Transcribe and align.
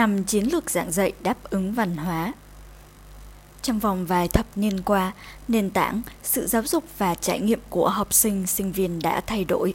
năm 0.00 0.24
chiến 0.24 0.44
lược 0.52 0.70
giảng 0.70 0.92
dạy 0.92 1.12
đáp 1.20 1.50
ứng 1.50 1.72
văn 1.72 1.96
hóa. 1.96 2.32
Trong 3.62 3.78
vòng 3.78 4.06
vài 4.06 4.28
thập 4.28 4.46
niên 4.56 4.82
qua, 4.82 5.12
nền 5.48 5.70
tảng, 5.70 6.02
sự 6.22 6.46
giáo 6.46 6.62
dục 6.66 6.84
và 6.98 7.14
trải 7.14 7.40
nghiệm 7.40 7.60
của 7.68 7.88
học 7.88 8.14
sinh, 8.14 8.46
sinh 8.46 8.72
viên 8.72 9.02
đã 9.02 9.20
thay 9.26 9.44
đổi. 9.44 9.74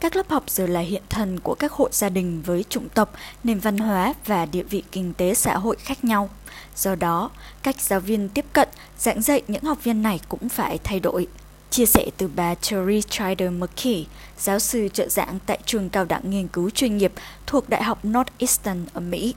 Các 0.00 0.16
lớp 0.16 0.28
học 0.30 0.44
giờ 0.46 0.66
là 0.66 0.80
hiện 0.80 1.02
thân 1.08 1.40
của 1.40 1.54
các 1.54 1.72
hộ 1.72 1.88
gia 1.92 2.08
đình 2.08 2.42
với 2.42 2.64
chủng 2.68 2.88
tộc, 2.88 3.14
nền 3.44 3.58
văn 3.58 3.78
hóa 3.78 4.14
và 4.26 4.46
địa 4.46 4.62
vị 4.62 4.82
kinh 4.92 5.14
tế 5.14 5.34
xã 5.34 5.56
hội 5.56 5.76
khác 5.76 6.04
nhau. 6.04 6.30
Do 6.76 6.94
đó, 6.94 7.30
cách 7.62 7.80
giáo 7.80 8.00
viên 8.00 8.28
tiếp 8.28 8.44
cận, 8.52 8.68
giảng 8.98 9.22
dạy 9.22 9.42
những 9.48 9.64
học 9.64 9.84
viên 9.84 10.02
này 10.02 10.20
cũng 10.28 10.48
phải 10.48 10.78
thay 10.84 11.00
đổi. 11.00 11.26
Chia 11.70 11.86
sẻ 11.86 12.06
từ 12.16 12.28
bà 12.36 12.54
Terry 12.54 13.00
Strider 13.00 13.52
McKee, 13.52 14.04
giáo 14.38 14.58
sư 14.58 14.88
trợ 14.92 15.08
giảng 15.08 15.38
tại 15.46 15.58
trường 15.66 15.90
cao 15.90 16.04
đẳng 16.04 16.30
nghiên 16.30 16.48
cứu 16.48 16.70
chuyên 16.70 16.96
nghiệp 16.96 17.12
thuộc 17.46 17.68
Đại 17.68 17.82
học 17.82 17.98
Northeastern 18.06 18.86
ở 18.92 19.00
Mỹ. 19.00 19.34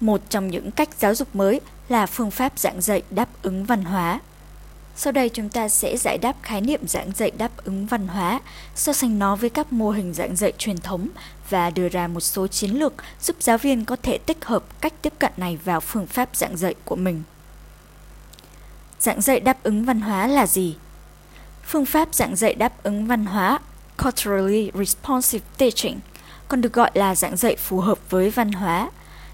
Một 0.00 0.20
trong 0.28 0.48
những 0.48 0.70
cách 0.70 0.88
giáo 0.98 1.14
dục 1.14 1.36
mới 1.36 1.60
là 1.88 2.06
phương 2.06 2.30
pháp 2.30 2.58
giảng 2.58 2.80
dạy 2.80 3.02
đáp 3.10 3.28
ứng 3.42 3.64
văn 3.64 3.84
hóa. 3.84 4.20
Sau 4.96 5.12
đây 5.12 5.28
chúng 5.28 5.48
ta 5.48 5.68
sẽ 5.68 5.96
giải 5.96 6.18
đáp 6.18 6.36
khái 6.42 6.60
niệm 6.60 6.80
giảng 6.86 7.12
dạy 7.16 7.30
đáp 7.38 7.50
ứng 7.64 7.86
văn 7.86 8.08
hóa, 8.08 8.40
so 8.74 8.92
sánh 8.92 9.18
nó 9.18 9.36
với 9.36 9.50
các 9.50 9.72
mô 9.72 9.90
hình 9.90 10.14
giảng 10.14 10.36
dạy 10.36 10.52
truyền 10.58 10.78
thống 10.78 11.08
và 11.50 11.70
đưa 11.70 11.88
ra 11.88 12.08
một 12.08 12.20
số 12.20 12.46
chiến 12.46 12.70
lược 12.70 12.92
giúp 13.20 13.36
giáo 13.40 13.58
viên 13.58 13.84
có 13.84 13.96
thể 14.02 14.18
tích 14.18 14.44
hợp 14.44 14.80
cách 14.80 14.92
tiếp 15.02 15.12
cận 15.18 15.32
này 15.36 15.58
vào 15.64 15.80
phương 15.80 16.06
pháp 16.06 16.36
giảng 16.36 16.56
dạy 16.56 16.74
của 16.84 16.96
mình. 16.96 17.22
Giảng 19.00 19.20
dạy 19.20 19.40
đáp 19.40 19.62
ứng 19.62 19.84
văn 19.84 20.00
hóa 20.00 20.26
là 20.26 20.46
gì? 20.46 20.76
Phương 21.64 21.86
pháp 21.86 22.14
giảng 22.14 22.36
dạy 22.36 22.54
đáp 22.54 22.82
ứng 22.82 23.06
văn 23.06 23.26
hóa 23.26 23.58
Culturally 24.02 24.70
Responsive 24.74 25.44
Teaching, 25.58 26.00
còn 26.48 26.60
được 26.60 26.72
gọi 26.72 26.90
là 26.94 27.14
giảng 27.14 27.36
dạy 27.36 27.56
phù 27.56 27.80
hợp 27.80 27.98
với 28.10 28.30
văn 28.30 28.52
hóa, 28.52 28.90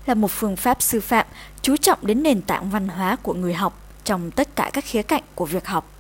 là 0.09 0.15
một 0.15 0.31
phương 0.31 0.57
pháp 0.57 0.83
sư 0.83 1.01
phạm 1.01 1.27
chú 1.63 1.77
trọng 1.77 1.99
đến 2.03 2.23
nền 2.23 2.43
tảng 2.43 2.71
văn 2.71 2.89
hóa 2.89 3.17
của 3.23 3.35
người 3.35 3.55
học 3.55 3.81
trong 4.05 4.31
tất 4.31 4.57
cả 4.57 4.71
các 4.73 4.85
khía 4.85 5.03
cạnh 5.03 5.23
của 5.35 5.47
việc 5.47 5.67
học. 5.67 5.91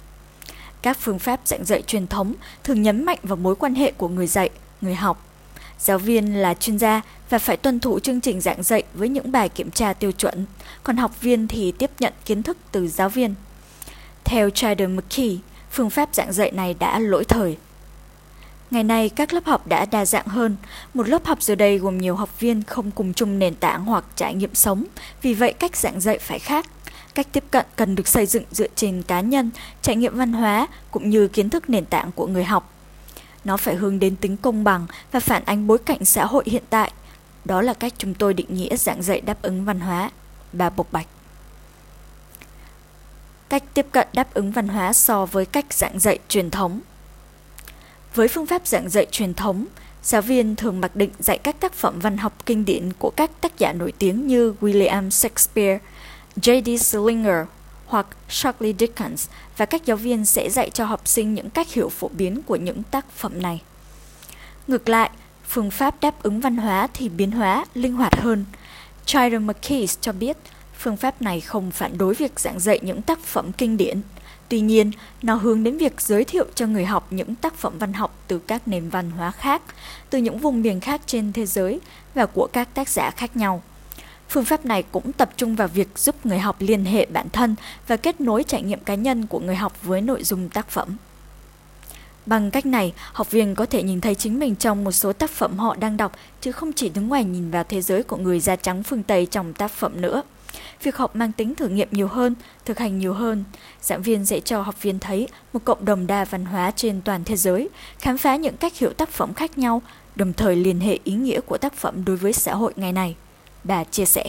Các 0.82 0.98
phương 1.00 1.18
pháp 1.18 1.40
giảng 1.44 1.64
dạy 1.64 1.82
truyền 1.82 2.06
thống 2.06 2.34
thường 2.64 2.82
nhấn 2.82 3.04
mạnh 3.04 3.18
vào 3.22 3.36
mối 3.36 3.56
quan 3.56 3.74
hệ 3.74 3.92
của 3.92 4.08
người 4.08 4.26
dạy, 4.26 4.50
người 4.80 4.94
học. 4.94 5.24
Giáo 5.78 5.98
viên 5.98 6.34
là 6.34 6.54
chuyên 6.54 6.78
gia 6.78 7.00
và 7.30 7.38
phải 7.38 7.56
tuân 7.56 7.80
thủ 7.80 7.98
chương 7.98 8.20
trình 8.20 8.40
giảng 8.40 8.62
dạy 8.62 8.82
với 8.94 9.08
những 9.08 9.32
bài 9.32 9.48
kiểm 9.48 9.70
tra 9.70 9.92
tiêu 9.92 10.12
chuẩn, 10.12 10.46
còn 10.82 10.96
học 10.96 11.20
viên 11.20 11.48
thì 11.48 11.72
tiếp 11.72 11.90
nhận 11.98 12.12
kiến 12.24 12.42
thức 12.42 12.56
từ 12.72 12.88
giáo 12.88 13.08
viên. 13.08 13.34
Theo 14.24 14.50
Trader 14.50 14.90
McKee, 14.90 15.36
phương 15.70 15.90
pháp 15.90 16.08
giảng 16.14 16.32
dạy 16.32 16.50
này 16.50 16.74
đã 16.74 16.98
lỗi 16.98 17.24
thời. 17.24 17.56
Ngày 18.70 18.84
nay, 18.84 19.08
các 19.08 19.32
lớp 19.32 19.44
học 19.46 19.66
đã 19.66 19.84
đa 19.84 20.04
dạng 20.04 20.26
hơn. 20.26 20.56
Một 20.94 21.08
lớp 21.08 21.26
học 21.26 21.42
giờ 21.42 21.54
đây 21.54 21.78
gồm 21.78 21.98
nhiều 21.98 22.16
học 22.16 22.40
viên 22.40 22.62
không 22.62 22.90
cùng 22.90 23.14
chung 23.14 23.38
nền 23.38 23.54
tảng 23.54 23.84
hoặc 23.84 24.04
trải 24.16 24.34
nghiệm 24.34 24.54
sống, 24.54 24.84
vì 25.22 25.34
vậy 25.34 25.52
cách 25.52 25.76
giảng 25.76 26.00
dạy 26.00 26.18
phải 26.18 26.38
khác. 26.38 26.66
Cách 27.14 27.26
tiếp 27.32 27.44
cận 27.50 27.66
cần 27.76 27.94
được 27.94 28.08
xây 28.08 28.26
dựng 28.26 28.44
dựa 28.50 28.66
trên 28.74 29.02
cá 29.02 29.20
nhân, 29.20 29.50
trải 29.82 29.96
nghiệm 29.96 30.16
văn 30.16 30.32
hóa 30.32 30.66
cũng 30.90 31.10
như 31.10 31.28
kiến 31.28 31.50
thức 31.50 31.70
nền 31.70 31.84
tảng 31.84 32.12
của 32.12 32.26
người 32.26 32.44
học. 32.44 32.72
Nó 33.44 33.56
phải 33.56 33.74
hướng 33.74 33.98
đến 33.98 34.16
tính 34.16 34.36
công 34.36 34.64
bằng 34.64 34.86
và 35.12 35.20
phản 35.20 35.44
ánh 35.44 35.66
bối 35.66 35.78
cảnh 35.78 36.04
xã 36.04 36.24
hội 36.24 36.44
hiện 36.46 36.62
tại. 36.70 36.92
Đó 37.44 37.62
là 37.62 37.74
cách 37.74 37.92
chúng 37.98 38.14
tôi 38.14 38.34
định 38.34 38.54
nghĩa 38.54 38.76
giảng 38.76 39.02
dạy 39.02 39.20
đáp 39.20 39.42
ứng 39.42 39.64
văn 39.64 39.80
hóa. 39.80 40.10
Bà 40.52 40.70
Bộc 40.70 40.92
Bạch 40.92 41.06
Cách 43.48 43.62
tiếp 43.74 43.86
cận 43.92 44.08
đáp 44.12 44.34
ứng 44.34 44.52
văn 44.52 44.68
hóa 44.68 44.92
so 44.92 45.26
với 45.26 45.46
cách 45.46 45.72
giảng 45.72 45.98
dạy 45.98 46.18
truyền 46.28 46.50
thống 46.50 46.80
với 48.14 48.28
phương 48.28 48.46
pháp 48.46 48.66
giảng 48.66 48.88
dạy 48.88 49.06
truyền 49.10 49.34
thống, 49.34 49.66
giáo 50.02 50.22
viên 50.22 50.56
thường 50.56 50.80
mặc 50.80 50.96
định 50.96 51.10
dạy 51.18 51.38
các 51.38 51.60
tác 51.60 51.72
phẩm 51.72 51.98
văn 52.00 52.16
học 52.16 52.46
kinh 52.46 52.64
điển 52.64 52.92
của 52.98 53.10
các 53.10 53.30
tác 53.40 53.58
giả 53.58 53.72
nổi 53.72 53.92
tiếng 53.98 54.26
như 54.26 54.54
William 54.60 55.10
Shakespeare, 55.10 55.78
J.D. 56.36 56.76
Salinger 56.76 57.46
hoặc 57.86 58.06
Charles 58.28 58.76
Dickens 58.78 59.28
và 59.56 59.66
các 59.66 59.84
giáo 59.84 59.96
viên 59.96 60.24
sẽ 60.24 60.50
dạy 60.50 60.70
cho 60.70 60.84
học 60.84 61.08
sinh 61.08 61.34
những 61.34 61.50
cách 61.50 61.72
hiểu 61.72 61.88
phổ 61.88 62.08
biến 62.08 62.42
của 62.42 62.56
những 62.56 62.82
tác 62.82 63.10
phẩm 63.10 63.42
này. 63.42 63.62
Ngược 64.66 64.88
lại, 64.88 65.10
phương 65.48 65.70
pháp 65.70 66.00
đáp 66.00 66.22
ứng 66.22 66.40
văn 66.40 66.56
hóa 66.56 66.88
thì 66.94 67.08
biến 67.08 67.30
hóa, 67.30 67.64
linh 67.74 67.92
hoạt 67.92 68.20
hơn. 68.20 68.44
Chiron 69.04 69.46
McKees 69.46 69.98
cho 70.00 70.12
biết, 70.12 70.36
phương 70.78 70.96
pháp 70.96 71.22
này 71.22 71.40
không 71.40 71.70
phản 71.70 71.98
đối 71.98 72.14
việc 72.14 72.40
giảng 72.40 72.60
dạy 72.60 72.78
những 72.82 73.02
tác 73.02 73.18
phẩm 73.18 73.52
kinh 73.52 73.76
điển. 73.76 74.00
Tuy 74.48 74.60
nhiên, 74.60 74.90
nó 75.22 75.34
hướng 75.34 75.64
đến 75.64 75.78
việc 75.78 76.00
giới 76.00 76.24
thiệu 76.24 76.44
cho 76.54 76.66
người 76.66 76.84
học 76.84 77.06
những 77.10 77.34
tác 77.34 77.54
phẩm 77.54 77.78
văn 77.78 77.92
học 77.92 78.18
từ 78.26 78.38
các 78.38 78.68
nền 78.68 78.88
văn 78.88 79.10
hóa 79.10 79.30
khác, 79.30 79.62
từ 80.10 80.18
những 80.18 80.38
vùng 80.38 80.62
miền 80.62 80.80
khác 80.80 81.00
trên 81.06 81.32
thế 81.32 81.46
giới 81.46 81.80
và 82.14 82.26
của 82.26 82.48
các 82.52 82.74
tác 82.74 82.88
giả 82.88 83.10
khác 83.10 83.36
nhau. 83.36 83.62
Phương 84.28 84.44
pháp 84.44 84.66
này 84.66 84.82
cũng 84.82 85.12
tập 85.12 85.30
trung 85.36 85.56
vào 85.56 85.68
việc 85.68 85.88
giúp 85.98 86.26
người 86.26 86.38
học 86.38 86.56
liên 86.58 86.84
hệ 86.84 87.06
bản 87.06 87.26
thân 87.32 87.54
và 87.86 87.96
kết 87.96 88.20
nối 88.20 88.44
trải 88.44 88.62
nghiệm 88.62 88.80
cá 88.80 88.94
nhân 88.94 89.26
của 89.26 89.40
người 89.40 89.56
học 89.56 89.82
với 89.82 90.00
nội 90.00 90.24
dung 90.24 90.48
tác 90.48 90.68
phẩm. 90.68 90.96
Bằng 92.26 92.50
cách 92.50 92.66
này, 92.66 92.92
học 93.12 93.30
viên 93.30 93.54
có 93.54 93.66
thể 93.66 93.82
nhìn 93.82 94.00
thấy 94.00 94.14
chính 94.14 94.38
mình 94.38 94.54
trong 94.54 94.84
một 94.84 94.92
số 94.92 95.12
tác 95.12 95.30
phẩm 95.30 95.58
họ 95.58 95.76
đang 95.76 95.96
đọc, 95.96 96.12
chứ 96.40 96.52
không 96.52 96.72
chỉ 96.72 96.88
đứng 96.88 97.08
ngoài 97.08 97.24
nhìn 97.24 97.50
vào 97.50 97.64
thế 97.64 97.82
giới 97.82 98.02
của 98.02 98.16
người 98.16 98.40
da 98.40 98.56
trắng 98.56 98.82
phương 98.82 99.02
Tây 99.02 99.26
trong 99.26 99.54
tác 99.54 99.70
phẩm 99.70 100.00
nữa. 100.00 100.22
Việc 100.82 100.96
học 100.96 101.16
mang 101.16 101.32
tính 101.32 101.54
thử 101.54 101.68
nghiệm 101.68 101.88
nhiều 101.90 102.08
hơn, 102.08 102.34
thực 102.64 102.78
hành 102.78 102.98
nhiều 102.98 103.14
hơn. 103.14 103.44
Giảng 103.80 104.02
viên 104.02 104.26
sẽ 104.26 104.40
cho 104.40 104.62
học 104.62 104.82
viên 104.82 104.98
thấy 104.98 105.28
một 105.52 105.60
cộng 105.64 105.84
đồng 105.84 106.06
đa 106.06 106.24
văn 106.24 106.44
hóa 106.44 106.70
trên 106.70 107.00
toàn 107.00 107.24
thế 107.24 107.36
giới, 107.36 107.68
khám 107.98 108.18
phá 108.18 108.36
những 108.36 108.56
cách 108.56 108.78
hiểu 108.78 108.92
tác 108.92 109.08
phẩm 109.08 109.34
khác 109.34 109.58
nhau, 109.58 109.82
đồng 110.16 110.32
thời 110.32 110.56
liên 110.56 110.80
hệ 110.80 110.98
ý 111.04 111.12
nghĩa 111.12 111.40
của 111.40 111.58
tác 111.58 111.74
phẩm 111.74 112.04
đối 112.04 112.16
với 112.16 112.32
xã 112.32 112.54
hội 112.54 112.72
ngày 112.76 112.92
này 112.92 113.16
bà 113.64 113.84
chia 113.84 114.04
sẻ. 114.04 114.24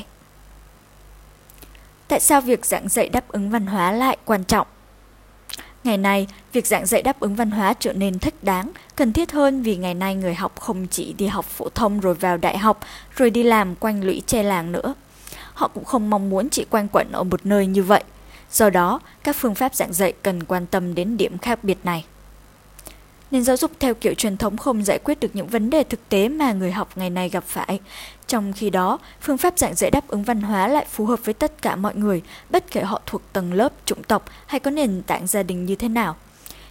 Tại 2.07 2.19
sao 2.19 2.41
việc 2.41 2.66
giảng 2.66 2.90
dạy 2.90 3.09
đáp 3.09 3.28
ứng 3.28 3.50
văn 3.50 3.66
hóa 3.66 3.91
lại 3.91 4.17
quan 4.25 4.44
trọng? 4.44 4.67
Ngày 5.84 5.97
nay, 5.97 6.28
việc 6.53 6.67
giảng 6.67 6.85
dạy 6.85 7.01
đáp 7.01 7.19
ứng 7.19 7.35
văn 7.35 7.51
hóa 7.51 7.73
trở 7.79 7.94
nên 7.94 8.19
thích 8.19 8.44
đáng, 8.44 8.72
cần 8.96 9.13
thiết 9.13 9.31
hơn 9.31 9.61
vì 9.61 9.75
ngày 9.75 9.94
nay 9.94 10.16
người 10.16 10.35
học 10.35 10.59
không 10.59 10.88
chỉ 10.88 11.13
đi 11.13 11.28
học 11.28 11.46
phổ 11.46 11.69
thông 11.69 12.00
rồi 12.00 12.13
vào 12.13 12.38
đại 12.38 12.57
học, 12.57 12.79
rồi 13.16 13.29
đi 13.29 13.44
làm 13.44 13.75
quanh 13.75 14.03
lũy 14.03 14.22
che 14.28 14.44
làng 14.44 14.72
nữa. 14.72 14.94
Họ 15.59 15.68
cũng 15.68 15.86
không 15.86 16.09
mong 16.09 16.30
muốn 16.30 16.50
chỉ 16.50 16.66
quanh 16.70 16.88
quẩn 16.92 17.12
ở 17.12 17.24
một 17.24 17.46
nơi 17.46 17.68
như 17.68 17.84
vậy. 17.84 18.03
Do 18.52 18.70
đó, 18.70 19.00
các 19.24 19.36
phương 19.36 19.56
pháp 19.56 19.75
giảng 19.75 19.94
dạy 19.94 20.14
cần 20.24 20.44
quan 20.44 20.66
tâm 20.66 20.96
đến 20.96 21.18
điểm 21.18 21.38
khác 21.38 21.64
biệt 21.64 21.78
này. 21.84 22.06
Nền 23.31 23.44
giáo 23.44 23.58
dục 23.58 23.72
theo 23.80 23.94
kiểu 23.94 24.14
truyền 24.14 24.38
thống 24.38 24.58
không 24.58 24.84
giải 24.84 25.00
quyết 25.03 25.20
được 25.20 25.36
những 25.36 25.47
vấn 25.47 25.70
đề 25.70 25.84
thực 25.84 26.09
tế 26.09 26.30
mà 26.30 26.53
người 26.53 26.72
học 26.72 26.90
ngày 26.96 27.09
nay 27.09 27.30
gặp 27.30 27.44
phải. 27.47 27.80
Trong 28.28 28.53
khi 28.53 28.70
đó, 28.70 29.00
phương 29.22 29.38
pháp 29.38 29.58
giảng 29.58 29.75
dạy 29.75 29.92
đáp 29.92 30.08
ứng 30.08 30.24
văn 30.24 30.42
hóa 30.42 30.68
lại 30.68 30.86
phù 30.90 31.06
hợp 31.06 31.20
với 31.24 31.34
tất 31.34 31.62
cả 31.62 31.76
mọi 31.76 31.96
người, 31.96 32.22
bất 32.50 32.72
kể 32.72 32.81
họ 32.81 33.02
thuộc 33.06 33.22
tầng 33.34 33.53
lớp, 33.53 33.74
chủng 33.86 34.03
tộc 34.03 34.26
hay 34.47 34.59
có 34.59 34.72
nền 34.72 35.02
tảng 35.08 35.28
gia 35.28 35.44
đình 35.44 35.66
như 35.66 35.76
thế 35.76 35.90
nào. 35.90 36.16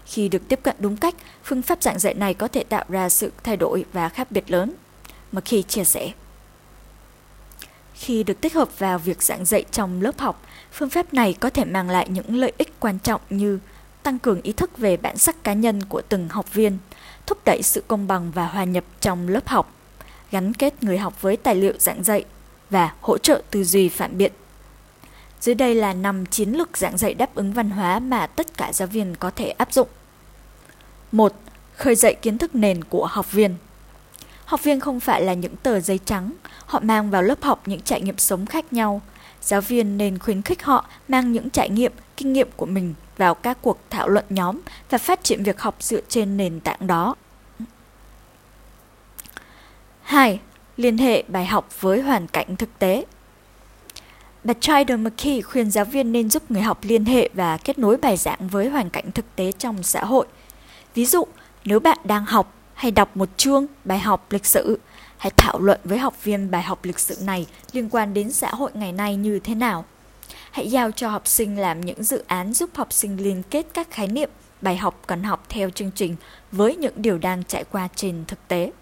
Khi 0.06 0.28
được 0.28 0.48
tiếp 0.48 0.60
cận 0.62 0.76
đúng 0.78 0.96
cách, 0.96 1.14
phương 1.44 1.62
pháp 1.62 1.82
giảng 1.82 1.98
dạy 1.98 2.14
này 2.14 2.34
có 2.34 2.48
thể 2.48 2.64
tạo 2.64 2.84
ra 2.88 3.08
sự 3.08 3.32
thay 3.42 3.56
đổi 3.56 3.84
và 3.92 4.08
khác 4.08 4.30
biệt 4.30 4.50
lớn. 4.50 4.72
Mà 5.32 5.40
khi 5.40 5.62
chia 5.62 5.84
sẻ. 5.84 6.12
Khi 7.98 8.22
được 8.22 8.40
tích 8.40 8.54
hợp 8.54 8.78
vào 8.78 8.98
việc 8.98 9.22
giảng 9.22 9.44
dạy 9.44 9.64
trong 9.70 10.02
lớp 10.02 10.18
học, 10.18 10.42
phương 10.72 10.90
pháp 10.90 11.14
này 11.14 11.34
có 11.40 11.50
thể 11.50 11.64
mang 11.64 11.90
lại 11.90 12.08
những 12.08 12.36
lợi 12.36 12.52
ích 12.58 12.72
quan 12.80 12.98
trọng 12.98 13.20
như 13.30 13.58
tăng 14.02 14.18
cường 14.18 14.42
ý 14.42 14.52
thức 14.52 14.78
về 14.78 14.96
bản 14.96 15.16
sắc 15.16 15.44
cá 15.44 15.52
nhân 15.52 15.82
của 15.88 16.02
từng 16.08 16.28
học 16.28 16.54
viên, 16.54 16.78
thúc 17.26 17.38
đẩy 17.44 17.62
sự 17.62 17.84
công 17.88 18.06
bằng 18.06 18.30
và 18.30 18.46
hòa 18.46 18.64
nhập 18.64 18.84
trong 19.00 19.28
lớp 19.28 19.48
học, 19.48 19.74
gắn 20.30 20.54
kết 20.54 20.82
người 20.82 20.98
học 20.98 21.22
với 21.22 21.36
tài 21.36 21.54
liệu 21.54 21.72
giảng 21.78 22.04
dạy 22.04 22.24
và 22.70 22.94
hỗ 23.00 23.18
trợ 23.18 23.42
tư 23.50 23.64
duy 23.64 23.88
phản 23.88 24.18
biện. 24.18 24.32
Dưới 25.40 25.54
đây 25.54 25.74
là 25.74 25.92
năm 25.92 26.26
chiến 26.26 26.52
lược 26.52 26.78
giảng 26.78 26.98
dạy 26.98 27.14
đáp 27.14 27.34
ứng 27.34 27.52
văn 27.52 27.70
hóa 27.70 27.98
mà 27.98 28.26
tất 28.26 28.56
cả 28.56 28.72
giáo 28.72 28.88
viên 28.88 29.14
có 29.14 29.30
thể 29.30 29.48
áp 29.48 29.72
dụng. 29.72 29.88
1. 31.12 31.32
Khơi 31.76 31.94
dậy 31.94 32.16
kiến 32.22 32.38
thức 32.38 32.54
nền 32.54 32.84
của 32.84 33.06
học 33.06 33.32
viên. 33.32 33.54
Học 34.48 34.64
viên 34.64 34.80
không 34.80 35.00
phải 35.00 35.22
là 35.22 35.34
những 35.34 35.56
tờ 35.56 35.80
giấy 35.80 35.98
trắng, 36.04 36.32
họ 36.66 36.80
mang 36.80 37.10
vào 37.10 37.22
lớp 37.22 37.42
học 37.42 37.62
những 37.66 37.80
trải 37.80 38.00
nghiệm 38.00 38.18
sống 38.18 38.46
khác 38.46 38.72
nhau. 38.72 39.00
Giáo 39.40 39.60
viên 39.60 39.98
nên 39.98 40.18
khuyến 40.18 40.42
khích 40.42 40.62
họ 40.62 40.86
mang 41.08 41.32
những 41.32 41.50
trải 41.50 41.68
nghiệm, 41.68 41.92
kinh 42.16 42.32
nghiệm 42.32 42.48
của 42.56 42.66
mình 42.66 42.94
vào 43.16 43.34
các 43.34 43.58
cuộc 43.62 43.78
thảo 43.90 44.08
luận 44.08 44.24
nhóm 44.30 44.60
và 44.90 44.98
phát 44.98 45.24
triển 45.24 45.42
việc 45.42 45.60
học 45.60 45.76
dựa 45.80 46.00
trên 46.08 46.36
nền 46.36 46.60
tảng 46.60 46.86
đó. 46.86 47.14
2. 50.02 50.40
Liên 50.76 50.98
hệ 50.98 51.22
bài 51.28 51.46
học 51.46 51.80
với 51.80 52.00
hoàn 52.00 52.26
cảnh 52.26 52.56
thực 52.56 52.78
tế 52.78 53.04
Bà 54.44 54.54
Childer 54.60 54.98
McKee 55.00 55.40
khuyên 55.40 55.70
giáo 55.70 55.84
viên 55.84 56.12
nên 56.12 56.30
giúp 56.30 56.50
người 56.50 56.62
học 56.62 56.78
liên 56.82 57.04
hệ 57.04 57.28
và 57.34 57.56
kết 57.56 57.78
nối 57.78 57.96
bài 57.96 58.16
giảng 58.16 58.48
với 58.48 58.68
hoàn 58.68 58.90
cảnh 58.90 59.12
thực 59.12 59.36
tế 59.36 59.52
trong 59.52 59.82
xã 59.82 60.04
hội. 60.04 60.26
Ví 60.94 61.06
dụ, 61.06 61.24
nếu 61.64 61.80
bạn 61.80 61.98
đang 62.04 62.24
học 62.24 62.57
hay 62.78 62.90
đọc 62.90 63.16
một 63.16 63.28
chương 63.36 63.66
bài 63.84 63.98
học 63.98 64.26
lịch 64.32 64.46
sử, 64.46 64.78
hãy 65.16 65.32
thảo 65.36 65.58
luận 65.60 65.80
với 65.84 65.98
học 65.98 66.24
viên 66.24 66.50
bài 66.50 66.62
học 66.62 66.78
lịch 66.82 66.98
sử 66.98 67.16
này 67.22 67.46
liên 67.72 67.88
quan 67.90 68.14
đến 68.14 68.32
xã 68.32 68.50
hội 68.50 68.70
ngày 68.74 68.92
nay 68.92 69.16
như 69.16 69.38
thế 69.38 69.54
nào. 69.54 69.84
Hãy 70.50 70.70
giao 70.70 70.90
cho 70.90 71.08
học 71.08 71.26
sinh 71.26 71.58
làm 71.58 71.80
những 71.80 72.04
dự 72.04 72.24
án 72.26 72.52
giúp 72.52 72.70
học 72.74 72.92
sinh 72.92 73.22
liên 73.22 73.42
kết 73.50 73.66
các 73.74 73.90
khái 73.90 74.06
niệm, 74.06 74.30
bài 74.62 74.76
học 74.76 75.02
cần 75.06 75.22
học 75.22 75.44
theo 75.48 75.70
chương 75.70 75.90
trình 75.94 76.16
với 76.52 76.76
những 76.76 76.92
điều 76.96 77.18
đang 77.18 77.44
trải 77.44 77.64
qua 77.64 77.88
trên 77.94 78.24
thực 78.26 78.48
tế. 78.48 78.72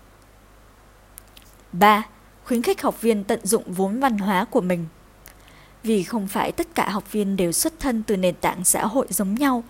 3. 1.72 2.02
khuyến 2.44 2.62
khích 2.62 2.82
học 2.82 3.02
viên 3.02 3.25
tận 3.25 3.46
dụng 3.46 3.72
vốn 3.72 4.00
văn 4.00 4.19
hóa 4.19 4.44
của 4.44 4.60
mình. 4.60 4.87
Vì 5.82 6.02
không 6.02 6.28
phải 6.28 6.52
tất 6.52 6.66
cả 6.75 6.88
học 6.88 7.12
viên 7.12 7.37
đều 7.37 7.52
xuất 7.52 7.81
thân 7.81 8.02
từ 8.02 8.16
nền 8.16 8.34
tảng 8.34 8.64
xã 8.64 8.87
hội 8.87 9.06
giống 9.10 9.34
nhau, 9.34 9.64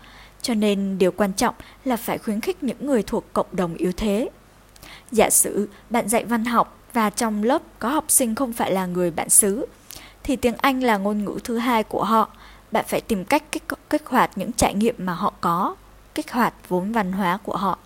cho 0.46 0.54
nên 0.54 0.98
điều 0.98 1.12
quan 1.12 1.32
trọng 1.32 1.54
là 1.84 1.96
phải 1.96 2.18
khuyến 2.18 2.40
khích 2.40 2.62
những 2.62 2.86
người 2.86 3.02
thuộc 3.02 3.24
cộng 3.32 3.46
đồng 3.52 3.74
yếu 3.74 3.92
thế. 3.96 4.28
Giả 5.10 5.30
sử 5.30 5.68
bạn 5.90 6.08
dạy 6.08 6.24
văn 6.24 6.44
học 6.44 6.78
và 6.92 7.10
trong 7.10 7.42
lớp 7.42 7.62
có 7.78 7.88
học 7.88 8.04
sinh 8.08 8.34
không 8.34 8.52
phải 8.52 8.72
là 8.72 8.86
người 8.86 9.10
bản 9.10 9.30
xứ, 9.30 9.66
thì 10.22 10.36
tiếng 10.36 10.54
Anh 10.56 10.82
là 10.82 10.96
ngôn 10.96 11.24
ngữ 11.24 11.38
thứ 11.44 11.58
hai 11.58 11.82
của 11.82 12.04
họ. 12.04 12.30
Bạn 12.72 12.84
phải 12.88 13.00
tìm 13.00 13.24
cách 13.24 13.52
kích, 13.52 13.62
kích 13.90 14.06
hoạt 14.06 14.30
những 14.38 14.52
trải 14.52 14.74
nghiệm 14.74 14.94
mà 14.98 15.14
họ 15.14 15.32
có, 15.40 15.74
kích 16.14 16.32
hoạt 16.32 16.54
vốn 16.68 16.92
văn 16.92 17.12
hóa 17.12 17.38
của 17.42 17.56
họ. 17.56 17.78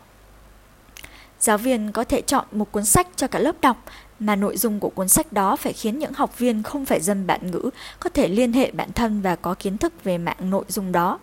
Giáo 1.38 1.58
viên 1.58 1.92
có 1.92 2.04
thể 2.04 2.22
chọn 2.22 2.44
một 2.52 2.72
cuốn 2.72 2.84
sách 2.84 3.08
cho 3.16 3.26
cả 3.26 3.38
lớp 3.38 3.60
đọc 3.60 3.84
mà 4.18 4.36
nội 4.36 4.56
dung 4.56 4.80
của 4.80 4.90
cuốn 4.90 5.08
sách 5.08 5.32
đó 5.32 5.56
phải 5.56 5.72
khiến 5.72 5.98
những 5.98 6.12
học 6.12 6.38
viên 6.38 6.62
không 6.62 6.84
phải 6.84 7.00
dân 7.00 7.26
bản 7.26 7.50
ngữ 7.50 7.70
có 8.00 8.10
thể 8.10 8.28
liên 8.28 8.52
hệ 8.52 8.70
bản 8.70 8.92
thân 8.92 9.20
và 9.22 9.36
có 9.36 9.54
kiến 9.54 9.78
thức 9.78 10.04
về 10.04 10.18
mạng 10.18 10.50
nội 10.50 10.64
dung 10.68 10.92
đó. 10.92 11.18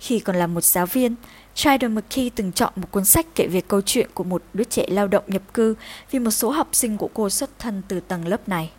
Khi 0.00 0.20
còn 0.20 0.36
là 0.36 0.46
một 0.46 0.64
giáo 0.64 0.86
viên, 0.86 1.14
Schreider 1.54 1.90
McKee 1.90 2.28
từng 2.34 2.52
chọn 2.52 2.72
một 2.76 2.90
cuốn 2.90 3.04
sách 3.04 3.26
kể 3.34 3.46
về 3.46 3.60
câu 3.60 3.80
chuyện 3.80 4.10
của 4.14 4.24
một 4.24 4.42
đứa 4.54 4.64
trẻ 4.64 4.86
lao 4.88 5.08
động 5.08 5.24
nhập 5.26 5.42
cư 5.54 5.74
vì 6.10 6.18
một 6.18 6.30
số 6.30 6.50
học 6.50 6.68
sinh 6.72 6.96
của 6.96 7.10
cô 7.14 7.30
xuất 7.30 7.58
thân 7.58 7.82
từ 7.88 8.00
tầng 8.00 8.28
lớp 8.28 8.48
này. 8.48 8.70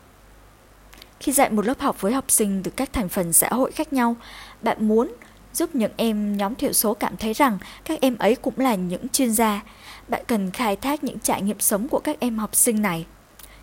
Khi 1.19 1.31
dạy 1.31 1.49
một 1.49 1.65
lớp 1.65 1.79
học 1.79 2.01
với 2.01 2.13
học 2.13 2.25
sinh 2.27 2.63
từ 2.63 2.71
các 2.71 2.93
thành 2.93 3.09
phần 3.09 3.33
xã 3.33 3.49
hội 3.49 3.71
khác 3.71 3.93
nhau, 3.93 4.15
bạn 4.61 4.87
muốn 4.87 5.13
giúp 5.53 5.75
những 5.75 5.91
em 5.97 6.37
nhóm 6.37 6.55
thiểu 6.55 6.73
số 6.73 6.93
cảm 6.93 7.17
thấy 7.17 7.33
rằng 7.33 7.57
các 7.85 8.01
em 8.01 8.17
ấy 8.17 8.35
cũng 8.35 8.53
là 8.57 8.75
những 8.75 9.09
chuyên 9.09 9.33
gia. 9.33 9.63
Bạn 10.07 10.23
cần 10.27 10.51
khai 10.51 10.75
thác 10.75 11.03
những 11.03 11.19
trải 11.19 11.41
nghiệm 11.41 11.59
sống 11.59 11.87
của 11.87 11.99
các 11.99 12.19
em 12.19 12.37
học 12.37 12.55
sinh 12.55 12.81
này. 12.81 13.05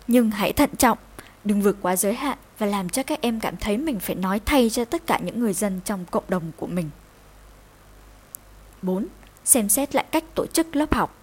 Nhưng 0.07 0.31
hãy 0.31 0.53
thận 0.53 0.69
trọng, 0.77 0.97
đừng 1.43 1.61
vượt 1.61 1.77
quá 1.81 1.95
giới 1.95 2.13
hạn 2.13 2.37
và 2.57 2.65
làm 2.65 2.89
cho 2.89 3.03
các 3.03 3.21
em 3.21 3.39
cảm 3.39 3.57
thấy 3.57 3.77
mình 3.77 3.99
phải 3.99 4.15
nói 4.15 4.41
thay 4.45 4.69
cho 4.69 4.85
tất 4.85 5.07
cả 5.07 5.19
những 5.23 5.39
người 5.39 5.53
dân 5.53 5.79
trong 5.85 6.05
cộng 6.11 6.23
đồng 6.27 6.51
của 6.57 6.67
mình. 6.67 6.89
4. 8.81 9.05
Xem 9.45 9.69
xét 9.69 9.95
lại 9.95 10.05
cách 10.11 10.23
tổ 10.35 10.45
chức 10.45 10.75
lớp 10.75 10.93
học. 10.93 11.15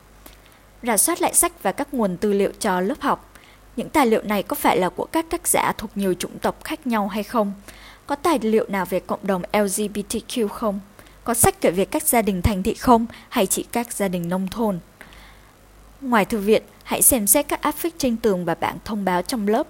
Rà 0.83 0.97
soát 0.97 1.23
lại 1.23 1.35
sách 1.35 1.63
và 1.63 1.73
các 1.73 1.95
nguồn 1.95 2.17
tư 2.17 2.33
liệu 2.33 2.53
cho 2.59 2.81
lớp 2.81 3.01
học. 3.01 3.31
Những 3.77 3.91
tài 3.91 4.07
liệu 4.07 4.23
này 4.23 4.43
có 4.43 4.57
phải 4.57 4.77
là 4.77 4.89
của 4.89 5.07
các 5.07 5.27
tác 5.31 5.49
giả 5.49 5.73
thuộc 5.79 5.91
nhiều 5.95 6.15
chủng 6.15 6.39
tộc 6.39 6.65
khác 6.65 6.87
nhau 6.87 7.09
hay 7.09 7.23
không? 7.23 7.53
Có 8.07 8.15
tài 8.15 8.39
liệu 8.43 8.67
nào 8.69 8.85
về 8.85 9.01
cộng 9.01 9.27
đồng 9.27 9.43
LGBTQ 9.53 10.49
không? 10.49 10.81
Có 11.25 11.35
sách 11.35 11.61
kể 11.61 11.71
về 11.71 11.85
các 11.85 12.03
gia 12.03 12.23
đình 12.23 12.43
thành 12.43 12.63
thị 12.63 12.75
không 12.75 13.07
hay 13.29 13.47
chỉ 13.47 13.63
các 13.73 13.93
gia 13.93 14.09
đình 14.09 14.29
nông 14.29 14.49
thôn? 14.49 14.79
Ngoài 16.01 16.25
thư 16.25 16.39
viện, 16.39 16.63
hãy 16.83 17.03
xem 17.03 17.27
xét 17.27 17.49
các 17.49 17.63
áp 17.63 17.75
phích 17.75 17.95
trên 17.99 18.17
tường 18.17 18.45
và 18.45 18.55
bảng 18.55 18.79
thông 18.85 19.05
báo 19.05 19.23
trong 19.23 19.49
lớp. 19.49 19.67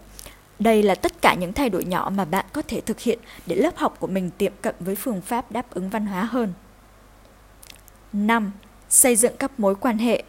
Đây 0.59 0.83
là 0.83 0.95
tất 0.95 1.23
cả 1.23 1.35
những 1.35 1.53
thay 1.53 1.71
đổi 1.71 1.85
nhỏ 1.85 2.13
mà 2.17 2.25
bạn 2.25 2.47
có 2.53 2.63
thể 2.69 2.81
thực 2.81 3.01
hiện 3.01 3.19
để 3.47 3.57
lớp 3.57 3.77
học 3.77 3.97
của 4.01 4.07
mình 4.07 4.31
tiệm 4.39 4.53
cận 4.63 4.75
với 4.81 4.95
phương 4.95 5.21
pháp 5.21 5.53
đáp 5.53 5.71
ứng 5.71 5.91
văn 5.91 6.07
hóa 6.07 6.25
hơn. 6.25 6.53
5. 8.15 8.53
Xây 8.89 9.17
dựng 9.17 9.37
các 9.39 9.61
mối 9.61 9.75
quan 9.75 9.99
hệ 9.99 10.23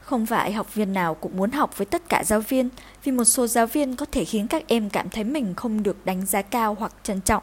Không 0.00 0.26
phải 0.26 0.52
học 0.52 0.74
viên 0.74 0.92
nào 0.92 1.14
cũng 1.14 1.36
muốn 1.36 1.50
học 1.50 1.78
với 1.78 1.86
tất 1.86 2.08
cả 2.08 2.24
giáo 2.24 2.40
viên, 2.40 2.68
vì 3.04 3.12
một 3.12 3.24
số 3.24 3.46
giáo 3.46 3.66
viên 3.66 3.96
có 3.96 4.06
thể 4.12 4.24
khiến 4.24 4.46
các 4.46 4.64
em 4.66 4.90
cảm 4.90 5.10
thấy 5.10 5.24
mình 5.24 5.54
không 5.54 5.82
được 5.82 6.06
đánh 6.06 6.26
giá 6.26 6.42
cao 6.42 6.76
hoặc 6.78 6.92
trân 7.02 7.20
trọng. 7.20 7.42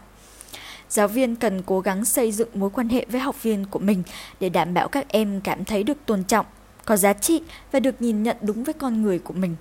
Giáo 0.90 1.08
viên 1.08 1.36
cần 1.36 1.62
cố 1.66 1.80
gắng 1.80 2.06
xây 2.06 2.32
dựng 2.32 2.50
mối 2.54 2.70
quan 2.70 2.90
hệ 2.90 3.06
với 3.10 3.22
học 3.22 3.44
viên 3.44 3.66
của 3.66 3.80
mình 3.80 4.04
để 4.40 4.50
đảm 4.50 4.74
bảo 4.74 4.88
các 4.88 5.08
em 5.08 5.42
cảm 5.42 5.66
thấy 5.66 5.84
được 5.84 5.98
tôn 6.06 6.24
trọng, 6.24 6.46
có 6.86 6.98
giá 6.98 7.14
trị 7.14 7.42
và 7.72 7.80
được 7.80 8.02
nhìn 8.02 8.24
nhận 8.24 8.38
đúng 8.42 8.64
với 8.64 8.74
con 8.74 9.02
người 9.02 9.20
của 9.20 9.34
mình. 9.34 9.56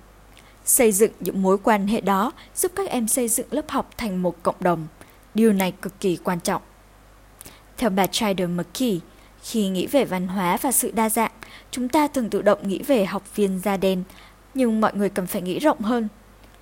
Xây 0.65 0.91
dựng 0.91 1.11
những 1.19 1.41
mối 1.41 1.57
quan 1.57 1.87
hệ 1.87 2.01
đó 2.01 2.31
giúp 2.55 2.71
các 2.75 2.89
em 2.89 3.07
xây 3.07 3.27
dựng 3.27 3.47
lớp 3.51 3.69
học 3.69 3.89
thành 3.97 4.21
một 4.21 4.43
cộng 4.43 4.55
đồng. 4.59 4.87
Điều 5.33 5.53
này 5.53 5.73
cực 5.81 5.99
kỳ 5.99 6.17
quan 6.23 6.39
trọng. 6.39 6.61
Theo 7.77 7.89
bà 7.89 8.07
Trider 8.07 8.49
McKee, 8.49 8.99
khi 9.43 9.67
nghĩ 9.67 9.87
về 9.87 10.05
văn 10.05 10.27
hóa 10.27 10.57
và 10.61 10.71
sự 10.71 10.91
đa 10.91 11.09
dạng, 11.09 11.31
chúng 11.71 11.89
ta 11.89 12.07
thường 12.07 12.29
tự 12.29 12.41
động 12.41 12.67
nghĩ 12.67 12.81
về 12.83 13.05
học 13.05 13.35
viên 13.35 13.59
da 13.63 13.77
đen, 13.77 14.03
nhưng 14.53 14.81
mọi 14.81 14.91
người 14.95 15.09
cần 15.09 15.27
phải 15.27 15.41
nghĩ 15.41 15.59
rộng 15.59 15.81
hơn. 15.81 16.07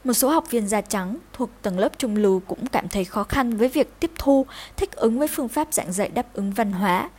Một 0.03 0.13
số 0.13 0.29
học 0.29 0.51
viên 0.51 0.67
da 0.67 0.81
trắng 0.81 1.17
thuộc 1.33 1.49
tầng 1.61 1.79
lớp 1.79 1.89
trung 1.97 2.15
lưu 2.15 2.41
cũng 2.47 2.67
cảm 2.67 2.87
thấy 2.87 3.05
khó 3.05 3.23
khăn 3.23 3.57
với 3.57 3.67
việc 3.67 3.99
tiếp 3.99 4.11
thu, 4.17 4.45
thích 4.75 4.91
ứng 4.91 5.19
với 5.19 5.27
phương 5.27 5.47
pháp 5.47 5.73
giảng 5.73 5.93
dạy 5.93 6.09
đáp 6.09 6.33
ứng 6.33 6.51
văn 6.51 6.71
hóa. 6.71 7.09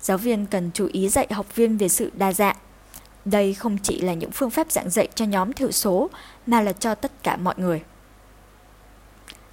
Giáo 0.00 0.18
viên 0.18 0.46
cần 0.46 0.70
chú 0.74 0.88
ý 0.92 1.08
dạy 1.08 1.26
học 1.30 1.54
viên 1.54 1.76
về 1.76 1.88
sự 1.88 2.10
đa 2.14 2.32
dạng. 2.32 2.56
Đây 3.24 3.54
không 3.54 3.78
chỉ 3.82 4.00
là 4.00 4.14
những 4.14 4.30
phương 4.30 4.50
pháp 4.50 4.72
giảng 4.72 4.90
dạy 4.90 5.08
cho 5.14 5.24
nhóm 5.24 5.52
thiểu 5.52 5.70
số, 5.70 6.10
mà 6.46 6.60
là 6.60 6.72
cho 6.72 6.94
tất 6.94 7.12
cả 7.22 7.36
mọi 7.36 7.54
người. 7.56 7.82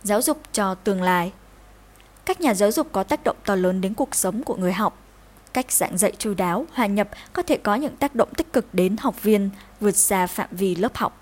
Giáo 0.04 0.22
dục 0.22 0.42
cho 0.54 0.76
tương 0.76 1.02
lai 1.02 1.32
Các 2.26 2.42
nhà 2.42 2.54
giáo 2.54 2.72
dục 2.72 2.88
có 2.92 3.04
tác 3.04 3.24
động 3.24 3.38
to 3.46 3.56
lớn 3.56 3.82
đến 3.82 3.94
cuộc 3.94 4.16
sống 4.16 4.44
của 4.44 4.56
người 4.56 4.74
học. 4.74 5.01
Cách 5.54 5.72
giảng 5.72 5.98
dạy 5.98 6.14
chu 6.18 6.34
đáo, 6.34 6.66
hòa 6.74 6.86
nhập 6.86 7.10
có 7.34 7.44
thể 7.44 7.58
có 7.58 7.76
những 7.76 7.96
tác 7.96 8.16
động 8.16 8.34
tích 8.38 8.54
cực 8.54 8.74
đến 8.74 8.96
học 9.00 9.24
viên 9.24 9.50
vượt 9.80 9.96
xa 9.96 10.28
phạm 10.28 10.48
vi 10.52 10.76
lớp 10.76 10.96
học. 10.96 11.22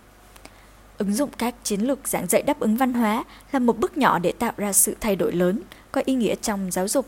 Ứng 0.97 1.13
dụng 1.13 1.29
các 1.37 1.55
chiến 1.63 1.81
lược 1.81 2.07
giảng 2.07 2.27
dạy 2.27 2.41
đáp 2.41 2.59
ứng 2.59 2.77
văn 2.77 2.93
hóa 2.93 3.23
là 3.51 3.59
một 3.59 3.79
bước 3.79 3.97
nhỏ 3.97 4.19
để 4.19 4.31
tạo 4.31 4.51
ra 4.57 4.73
sự 4.73 4.95
thay 4.99 5.15
đổi 5.15 5.31
lớn, 5.31 5.61
có 5.91 6.01
ý 6.05 6.13
nghĩa 6.13 6.35
trong 6.35 6.71
giáo 6.71 6.87
dục 6.87 7.05